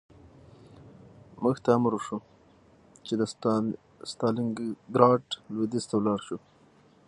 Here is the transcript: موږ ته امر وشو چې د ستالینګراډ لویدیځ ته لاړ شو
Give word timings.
موږ 1.43 1.55
ته 1.63 1.69
امر 1.77 1.93
وشو 1.95 2.17
چې 3.05 3.13
د 3.19 3.23
ستالینګراډ 4.11 5.23
لویدیځ 5.53 5.85
ته 5.89 5.95
لاړ 6.05 6.19
شو 6.27 6.37